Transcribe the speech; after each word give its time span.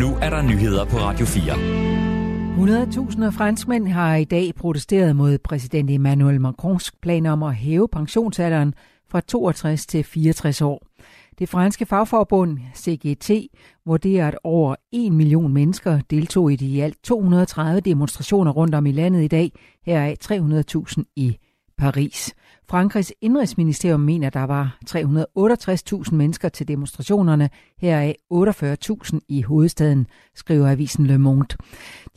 Nu 0.00 0.16
er 0.22 0.30
der 0.30 0.42
nyheder 0.42 0.84
på 0.84 0.96
Radio 0.96 1.26
4. 1.26 1.52
100.000 3.26 3.30
franskmænd 3.30 3.88
har 3.88 4.16
i 4.16 4.24
dag 4.24 4.54
protesteret 4.54 5.16
mod 5.16 5.38
præsident 5.38 5.90
Emmanuel 5.90 6.40
Macrons 6.40 6.92
plan 7.02 7.26
om 7.26 7.42
at 7.42 7.54
hæve 7.54 7.88
pensionsalderen 7.88 8.74
fra 9.10 9.20
62 9.20 9.86
til 9.86 10.04
64 10.04 10.62
år. 10.62 10.86
Det 11.38 11.48
franske 11.48 11.86
fagforbund 11.86 12.58
CGT 12.76 13.30
vurderer, 13.86 14.28
at 14.28 14.38
over 14.44 14.74
1 14.92 15.12
million 15.12 15.52
mennesker 15.52 16.00
deltog 16.10 16.52
i 16.52 16.56
de 16.56 16.66
i 16.66 16.80
alt 16.80 16.96
230 17.04 17.80
demonstrationer 17.80 18.50
rundt 18.50 18.74
om 18.74 18.86
i 18.86 18.92
landet 18.92 19.22
i 19.22 19.28
dag, 19.28 19.52
heraf 19.86 20.16
300.000 20.24 21.02
i 21.16 21.36
Paris. 21.78 22.34
Frankrigs 22.72 23.12
indrigsministerium 23.20 24.00
mener, 24.00 24.30
der 24.30 24.44
var 24.44 24.78
368.000 24.90 26.14
mennesker 26.14 26.48
til 26.48 26.68
demonstrationerne, 26.68 27.50
heraf 27.78 28.14
48.000 28.34 29.18
i 29.28 29.42
hovedstaden, 29.42 30.06
skriver 30.34 30.70
avisen 30.70 31.06
Le 31.06 31.18
Monde. 31.18 31.56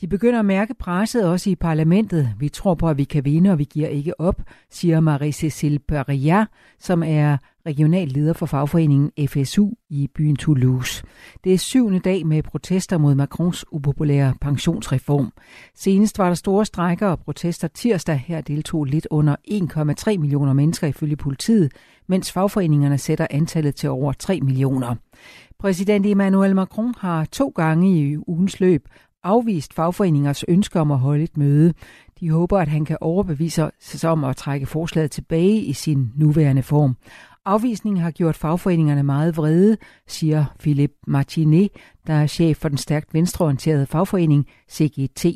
De 0.00 0.06
begynder 0.06 0.38
at 0.38 0.44
mærke 0.44 0.74
presset 0.74 1.26
også 1.26 1.50
i 1.50 1.54
parlamentet. 1.54 2.34
Vi 2.38 2.48
tror 2.48 2.74
på, 2.74 2.88
at 2.88 2.98
vi 2.98 3.04
kan 3.04 3.24
vinde, 3.24 3.50
og 3.50 3.58
vi 3.58 3.64
giver 3.64 3.88
ikke 3.88 4.20
op, 4.20 4.42
siger 4.70 5.00
Marie-Cécile 5.00 5.78
Perrier, 5.88 6.44
som 6.78 7.02
er 7.02 7.36
regional 7.66 8.08
leder 8.08 8.32
for 8.32 8.46
fagforeningen 8.46 9.28
FSU 9.28 9.70
i 9.90 10.08
byen 10.14 10.36
Toulouse. 10.36 11.04
Det 11.44 11.54
er 11.54 11.58
syvende 11.58 12.00
dag 12.00 12.26
med 12.26 12.42
protester 12.42 12.98
mod 12.98 13.14
Macrons 13.14 13.64
upopulære 13.72 14.34
pensionsreform. 14.40 15.32
Senest 15.74 16.18
var 16.18 16.26
der 16.26 16.34
store 16.34 16.64
strækker 16.64 17.06
og 17.06 17.18
protester 17.18 17.68
tirsdag. 17.68 18.24
Her 18.26 18.40
deltog 18.40 18.84
lidt 18.84 19.06
under 19.10 19.36
1,3 20.12 20.18
millioner 20.18 20.52
mennesker 20.52 20.86
ifølge 20.86 21.16
politiet, 21.16 21.72
mens 22.06 22.32
fagforeningerne 22.32 22.98
sætter 22.98 23.26
antallet 23.30 23.74
til 23.74 23.88
over 23.88 24.12
3 24.12 24.40
millioner. 24.40 24.94
Præsident 25.58 26.06
Emmanuel 26.06 26.54
Macron 26.54 26.94
har 26.98 27.24
to 27.24 27.52
gange 27.56 28.00
i 28.00 28.16
ugens 28.26 28.60
løb 28.60 28.88
afvist 29.26 29.74
fagforeningers 29.74 30.44
ønske 30.48 30.80
om 30.80 30.90
at 30.90 30.98
holde 30.98 31.24
et 31.24 31.36
møde. 31.36 31.74
De 32.20 32.30
håber, 32.30 32.58
at 32.58 32.68
han 32.68 32.84
kan 32.84 32.98
overbevise 33.00 33.70
sig 33.80 34.10
om 34.10 34.24
at 34.24 34.36
trække 34.36 34.66
forslaget 34.66 35.10
tilbage 35.10 35.60
i 35.60 35.72
sin 35.72 36.12
nuværende 36.16 36.62
form. 36.62 36.96
Afvisningen 37.46 38.02
har 38.02 38.10
gjort 38.10 38.36
fagforeningerne 38.36 39.02
meget 39.02 39.36
vrede, 39.36 39.76
siger 40.06 40.44
Philip 40.58 40.92
Martinet, 41.06 41.70
der 42.06 42.14
er 42.14 42.26
chef 42.26 42.56
for 42.56 42.68
den 42.68 42.78
stærkt 42.78 43.14
venstreorienterede 43.14 43.86
fagforening 43.86 44.46
CGT. 44.70 45.26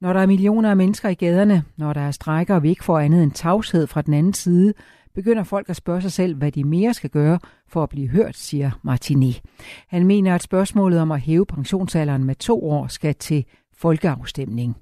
Når 0.00 0.12
der 0.12 0.20
er 0.20 0.26
millioner 0.26 0.70
af 0.70 0.76
mennesker 0.76 1.08
i 1.08 1.14
gaderne, 1.14 1.62
når 1.76 1.92
der 1.92 2.00
er 2.00 2.10
strækker 2.10 2.54
og 2.54 2.62
vi 2.62 2.68
ikke 2.68 2.84
får 2.84 2.98
andet 2.98 3.22
end 3.22 3.32
tavshed 3.32 3.86
fra 3.86 4.02
den 4.02 4.14
anden 4.14 4.34
side, 4.34 4.74
begynder 5.14 5.42
folk 5.42 5.68
at 5.68 5.76
spørge 5.76 6.02
sig 6.02 6.12
selv, 6.12 6.36
hvad 6.36 6.52
de 6.52 6.64
mere 6.64 6.94
skal 6.94 7.10
gøre 7.10 7.38
for 7.68 7.82
at 7.82 7.88
blive 7.88 8.08
hørt, 8.08 8.36
siger 8.36 8.70
Martinet. 8.82 9.40
Han 9.88 10.06
mener, 10.06 10.34
at 10.34 10.42
spørgsmålet 10.42 11.00
om 11.00 11.12
at 11.12 11.20
hæve 11.20 11.46
pensionsalderen 11.46 12.24
med 12.24 12.34
to 12.34 12.70
år 12.70 12.86
skal 12.86 13.14
til 13.14 13.44
folkeafstemning. 13.72 14.76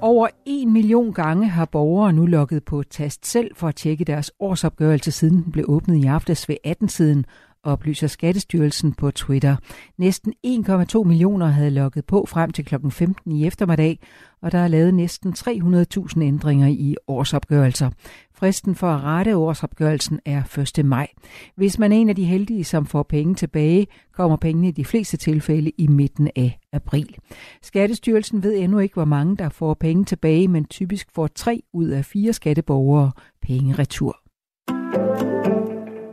Over 0.00 0.28
en 0.44 0.72
million 0.72 1.12
gange 1.12 1.48
har 1.48 1.64
borgere 1.64 2.12
nu 2.12 2.26
logget 2.26 2.64
på 2.64 2.82
tast 2.82 3.26
selv 3.26 3.50
for 3.56 3.68
at 3.68 3.74
tjekke 3.74 4.04
deres 4.04 4.32
årsopgørelse, 4.40 5.12
siden 5.12 5.42
den 5.42 5.52
blev 5.52 5.64
åbnet 5.68 5.96
i 6.04 6.06
aftes 6.06 6.48
ved 6.48 6.56
18-tiden, 6.66 7.24
oplyser 7.68 8.06
Skattestyrelsen 8.06 8.92
på 8.92 9.10
Twitter. 9.10 9.56
Næsten 9.98 10.34
1,2 10.46 11.02
millioner 11.02 11.46
havde 11.46 11.70
logget 11.70 12.04
på 12.04 12.26
frem 12.28 12.50
til 12.50 12.64
kl. 12.64 12.74
15 12.90 13.32
i 13.32 13.46
eftermiddag, 13.46 13.98
og 14.42 14.52
der 14.52 14.58
er 14.58 14.68
lavet 14.68 14.94
næsten 14.94 15.34
300.000 15.38 16.22
ændringer 16.22 16.68
i 16.68 16.96
årsopgørelser. 17.08 17.90
Fristen 18.34 18.74
for 18.74 18.86
at 18.90 19.02
rette 19.02 19.36
årsopgørelsen 19.36 20.20
er 20.24 20.68
1. 20.78 20.84
maj. 20.86 21.08
Hvis 21.56 21.78
man 21.78 21.92
er 21.92 21.96
en 21.96 22.08
af 22.08 22.16
de 22.16 22.24
heldige, 22.24 22.64
som 22.64 22.86
får 22.86 23.02
penge 23.02 23.34
tilbage, 23.34 23.86
kommer 24.12 24.36
pengene 24.36 24.68
i 24.68 24.70
de 24.70 24.84
fleste 24.84 25.16
tilfælde 25.16 25.70
i 25.78 25.86
midten 25.86 26.30
af 26.36 26.58
april. 26.72 27.16
Skattestyrelsen 27.62 28.42
ved 28.42 28.58
endnu 28.58 28.78
ikke, 28.78 28.94
hvor 28.94 29.04
mange 29.04 29.36
der 29.36 29.48
får 29.48 29.74
penge 29.74 30.04
tilbage, 30.04 30.48
men 30.48 30.64
typisk 30.64 31.08
får 31.14 31.26
tre 31.26 31.62
ud 31.72 31.88
af 31.88 32.04
fire 32.04 32.32
skatteborgere 32.32 33.12
penge 33.42 33.74
retur. 33.74 34.16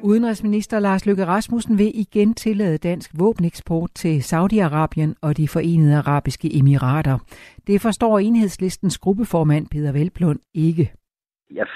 Udenrigsminister 0.06 0.80
Lars 0.80 1.06
Løkke 1.06 1.26
Rasmussen 1.26 1.78
vil 1.78 1.92
igen 1.94 2.34
tillade 2.34 2.78
dansk 2.78 3.12
våbeneksport 3.20 3.90
til 3.96 4.20
Saudi-Arabien 4.20 5.12
og 5.22 5.38
de 5.38 5.48
forenede 5.48 5.98
arabiske 5.98 6.58
emirater. 6.60 7.18
Det 7.68 7.82
forstår 7.82 8.20
enhedslistens 8.20 8.98
gruppeformand 8.98 9.68
Peter 9.72 9.92
Velblund 9.92 10.40
ikke. 10.54 10.94
Jeg 11.52 11.68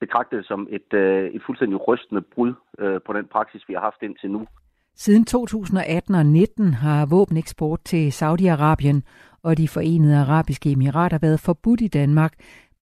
betragter 0.00 0.36
det 0.36 0.46
som 0.46 0.68
et, 0.70 0.94
øh, 0.94 1.30
et 1.34 1.42
fuldstændig 1.46 1.88
rystende 1.88 2.22
brud 2.34 2.54
øh, 2.78 3.00
på 3.06 3.12
den 3.12 3.26
praksis, 3.32 3.68
vi 3.68 3.74
har 3.74 3.80
haft 3.80 4.02
indtil 4.02 4.30
nu. 4.30 4.46
Siden 4.94 5.24
2018 5.24 6.14
og 6.14 6.26
19 6.26 6.74
har 6.74 7.06
våbeneksport 7.06 7.80
til 7.84 8.08
Saudi-Arabien 8.08 9.00
og 9.42 9.58
de 9.58 9.68
forenede 9.68 10.16
arabiske 10.20 10.70
emirater 10.70 11.18
været 11.18 11.40
forbudt 11.40 11.80
i 11.80 11.88
Danmark, 11.88 12.32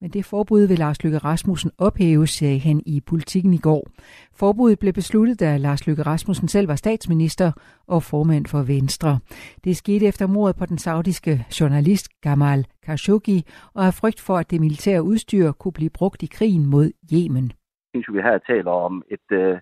men 0.03 0.11
det 0.11 0.25
forbud 0.25 0.63
vil 0.69 0.79
Lars 0.79 1.05
Løkke 1.05 1.19
Rasmussen 1.19 1.71
ophæve, 1.79 2.27
sagde 2.27 2.61
han 2.69 2.79
i 2.87 2.97
politikken 3.11 3.53
i 3.55 3.63
går. 3.69 3.83
Forbuddet 4.41 4.79
blev 4.79 4.93
besluttet, 4.93 5.41
da 5.41 5.57
Lars 5.57 5.87
Løkke 5.87 6.03
Rasmussen 6.03 6.49
selv 6.49 6.69
var 6.69 6.75
statsminister 6.75 7.49
og 7.95 8.03
formand 8.03 8.47
for 8.47 8.63
Venstre. 8.75 9.13
Det 9.65 9.77
skete 9.77 10.07
efter 10.07 10.27
mordet 10.27 10.57
på 10.57 10.67
den 10.67 10.79
saudiske 10.79 11.35
journalist 11.61 12.07
Gamal 12.21 12.67
Khashoggi 12.85 13.39
og 13.75 13.83
af 13.87 13.95
frygt 14.01 14.21
for, 14.27 14.37
at 14.39 14.51
det 14.51 14.61
militære 14.61 15.03
udstyr 15.03 15.53
kunne 15.53 15.79
blive 15.81 15.97
brugt 15.99 16.23
i 16.23 16.29
krigen 16.37 16.67
mod 16.75 16.87
Yemen. 17.15 17.47
Jeg 17.95 18.03
synes, 18.05 18.17
vi 18.17 18.23
her 18.29 18.39
taler 18.39 18.71
om 18.71 19.03
et, 19.11 19.29
øh, 19.31 19.59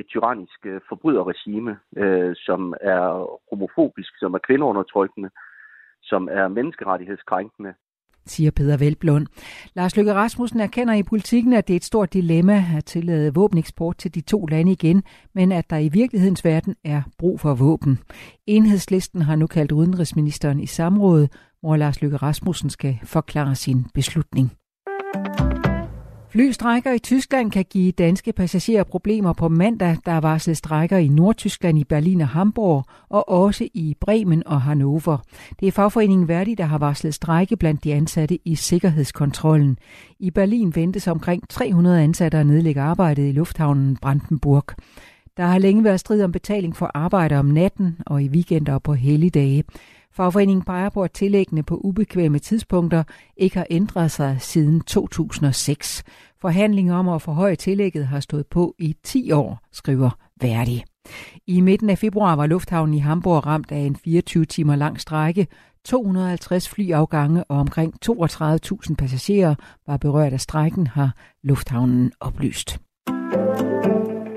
et 0.00 0.06
tyrannisk 0.06 0.60
øh, 0.66 0.80
forbryderregime, 0.88 1.72
øh, 1.96 2.32
som 2.46 2.74
er 2.80 3.04
homofobisk, 3.50 4.12
som 4.18 4.34
er 4.34 4.38
kvindeundertrykkende, 4.46 5.30
som 6.02 6.28
er 6.30 6.48
menneskerettighedskrænkende, 6.48 7.74
siger 8.26 8.50
Peter 8.50 8.76
Velblund. 8.76 9.26
Lars 9.76 9.96
Løkke 9.96 10.14
Rasmussen 10.14 10.60
erkender 10.60 10.94
i 10.94 11.02
politikken, 11.02 11.52
at 11.52 11.68
det 11.68 11.74
er 11.74 11.76
et 11.76 11.84
stort 11.84 12.12
dilemma 12.12 12.64
at 12.76 12.84
tillade 12.84 13.34
våbeneksport 13.34 13.98
til 13.98 14.14
de 14.14 14.20
to 14.20 14.46
lande 14.46 14.72
igen, 14.72 15.02
men 15.34 15.52
at 15.52 15.70
der 15.70 15.76
i 15.76 15.88
virkelighedens 15.88 16.44
verden 16.44 16.74
er 16.84 17.02
brug 17.18 17.40
for 17.40 17.54
våben. 17.54 17.98
Enhedslisten 18.46 19.22
har 19.22 19.36
nu 19.36 19.46
kaldt 19.46 19.72
udenrigsministeren 19.72 20.60
i 20.60 20.66
samråd, 20.66 21.28
hvor 21.60 21.76
Lars 21.76 22.02
Løkke 22.02 22.16
Rasmussen 22.16 22.70
skal 22.70 22.98
forklare 23.04 23.54
sin 23.54 23.86
beslutning. 23.94 24.52
Flystrækker 26.34 26.92
i 26.92 26.98
Tyskland 26.98 27.50
kan 27.50 27.64
give 27.70 27.92
danske 27.92 28.32
passagerer 28.32 28.84
problemer 28.84 29.32
på 29.32 29.48
mandag. 29.48 29.96
Der 30.06 30.12
er 30.12 30.20
varslet 30.20 30.56
strækker 30.56 30.96
i 30.96 31.08
Nordtyskland, 31.08 31.78
i 31.78 31.84
Berlin 31.84 32.20
og 32.20 32.28
Hamburg, 32.28 32.84
og 33.08 33.28
også 33.28 33.68
i 33.74 33.96
Bremen 34.00 34.42
og 34.46 34.62
Hannover. 34.62 35.22
Det 35.60 35.68
er 35.68 35.72
fagforeningen 35.72 36.28
Verdi, 36.28 36.54
der 36.54 36.64
har 36.64 36.78
varslet 36.78 37.14
strække 37.14 37.56
blandt 37.56 37.84
de 37.84 37.94
ansatte 37.94 38.38
i 38.44 38.54
sikkerhedskontrollen. 38.54 39.78
I 40.18 40.30
Berlin 40.30 40.74
ventes 40.74 41.08
omkring 41.08 41.48
300 41.48 42.02
ansatte 42.02 42.38
at 42.38 42.46
nedlægge 42.46 42.80
arbejdet 42.80 43.28
i 43.28 43.32
lufthavnen 43.32 43.96
Brandenburg. 43.96 44.64
Der 45.36 45.44
har 45.44 45.58
længe 45.58 45.84
været 45.84 46.00
strid 46.00 46.22
om 46.22 46.32
betaling 46.32 46.76
for 46.76 46.90
arbejde 46.94 47.36
om 47.36 47.46
natten 47.46 47.96
og 48.06 48.22
i 48.22 48.28
weekender 48.28 48.74
og 48.74 48.82
på 48.82 48.94
helligdage. 48.94 49.64
Fagforeningen 50.12 50.64
peger 50.64 50.88
på, 50.88 51.02
at 51.02 51.12
tillæggene 51.12 51.62
på 51.62 51.76
ubekvemme 51.76 52.38
tidspunkter 52.38 53.04
ikke 53.36 53.56
har 53.56 53.66
ændret 53.70 54.10
sig 54.10 54.36
siden 54.40 54.80
2006. 54.80 56.02
Forhandlinger 56.40 56.94
om 56.94 57.08
at 57.08 57.22
forhøje 57.22 57.56
tillægget 57.56 58.06
har 58.06 58.20
stået 58.20 58.46
på 58.46 58.74
i 58.78 58.96
10 59.04 59.32
år, 59.32 59.58
skriver 59.72 60.10
Verdi. 60.40 60.84
I 61.46 61.60
midten 61.60 61.90
af 61.90 61.98
februar 61.98 62.36
var 62.36 62.46
lufthavnen 62.46 62.94
i 62.94 62.98
Hamburg 62.98 63.46
ramt 63.46 63.72
af 63.72 63.78
en 63.78 63.96
24 63.96 64.44
timer 64.44 64.76
lang 64.76 65.00
strække. 65.00 65.46
250 65.84 66.68
flyafgange 66.68 67.44
og 67.44 67.58
omkring 67.58 67.94
32.000 68.06 68.94
passagerer 68.94 69.54
var 69.86 69.96
berørt 69.96 70.32
af 70.32 70.40
strækken, 70.40 70.86
har 70.86 71.14
lufthavnen 71.42 72.12
oplyst. 72.20 72.78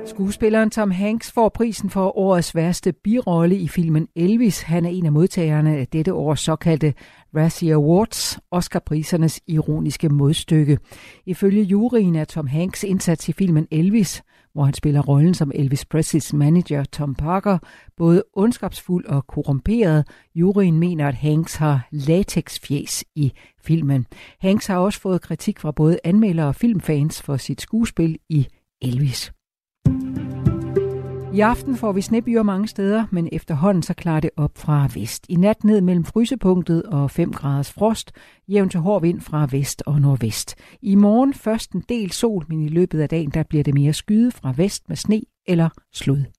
Skuespilleren 0.07 0.69
Tom 0.69 0.91
Hanks 0.91 1.31
får 1.31 1.49
prisen 1.49 1.89
for 1.89 2.17
årets 2.17 2.55
værste 2.55 2.93
birolle 3.03 3.57
i 3.57 3.67
filmen 3.67 4.07
Elvis. 4.15 4.61
Han 4.61 4.85
er 4.85 4.89
en 4.89 5.05
af 5.05 5.11
modtagerne 5.11 5.77
af 5.77 5.87
dette 5.87 6.13
års 6.13 6.39
såkaldte 6.39 6.93
Razzie 7.35 7.73
Awards, 7.73 8.39
Oscar-prisernes 8.51 9.39
ironiske 9.47 10.09
modstykke. 10.09 10.77
Ifølge 11.25 11.63
juryen 11.63 12.15
er 12.15 12.25
Tom 12.25 12.47
Hanks 12.47 12.83
indsats 12.83 13.29
i 13.29 13.31
filmen 13.31 13.67
Elvis, 13.71 14.23
hvor 14.53 14.63
han 14.63 14.73
spiller 14.73 15.01
rollen 15.01 15.33
som 15.33 15.51
Elvis 15.55 15.85
Presleys 15.85 16.33
manager 16.33 16.83
Tom 16.83 17.15
Parker, 17.15 17.57
både 17.97 18.23
ondskabsfuld 18.33 19.05
og 19.05 19.27
korrumperet. 19.27 20.07
Juryen 20.35 20.79
mener, 20.79 21.07
at 21.07 21.15
Hanks 21.15 21.55
har 21.55 21.87
latexfjes 21.91 23.05
i 23.15 23.33
filmen. 23.61 24.05
Hanks 24.41 24.67
har 24.67 24.77
også 24.77 24.99
fået 24.99 25.21
kritik 25.21 25.59
fra 25.59 25.71
både 25.71 25.99
anmeldere 26.03 26.47
og 26.47 26.55
filmfans 26.55 27.21
for 27.21 27.37
sit 27.37 27.61
skuespil 27.61 28.17
i 28.29 28.47
Elvis. 28.81 29.31
I 31.37 31.39
aften 31.39 31.75
får 31.75 31.91
vi 31.91 32.01
snebyer 32.01 32.43
mange 32.43 32.67
steder, 32.67 33.05
men 33.11 33.29
efterhånden 33.31 33.83
så 33.83 33.93
klarer 33.93 34.19
det 34.19 34.29
op 34.37 34.57
fra 34.57 34.87
vest. 34.93 35.25
I 35.29 35.35
nat 35.35 35.63
ned 35.63 35.81
mellem 35.81 36.03
frysepunktet 36.03 36.83
og 36.83 37.11
5 37.11 37.31
graders 37.31 37.71
frost, 37.71 38.11
jævn 38.47 38.69
til 38.69 38.79
hård 38.79 39.01
vind 39.01 39.21
fra 39.21 39.47
vest 39.51 39.83
og 39.85 40.01
nordvest. 40.01 40.55
I 40.81 40.95
morgen 40.95 41.33
først 41.33 41.71
en 41.71 41.83
del 41.89 42.11
sol, 42.11 42.45
men 42.49 42.61
i 42.61 42.67
løbet 42.67 42.99
af 42.99 43.09
dagen 43.09 43.31
der 43.31 43.43
bliver 43.43 43.63
det 43.63 43.73
mere 43.73 43.93
skyde 43.93 44.31
fra 44.31 44.53
vest 44.57 44.89
med 44.89 44.95
sne 44.95 45.21
eller 45.47 45.69
slud. 45.93 46.36